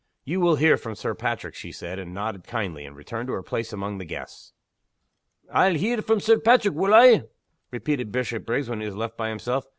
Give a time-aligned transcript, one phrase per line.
[0.25, 3.43] "You will hear from Sir Patrick," she said, and nodded kindly, and returned to her
[3.43, 4.51] place among the guests.
[5.53, 7.25] "I'll hear from Sir Paitrick, wull I?"
[7.69, 9.67] repeated Bishopriggs when he was left by himself.